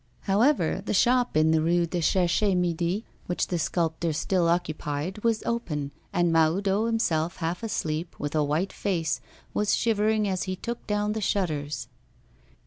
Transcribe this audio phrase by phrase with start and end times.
[0.21, 5.43] However, the shop in the Rue du Cherche Midi, which the sculptor still occupied, was
[5.43, 9.21] open, and Mahoudeau himself, half asleep, with a white face,
[9.53, 11.87] was shivering as he took down the shutters.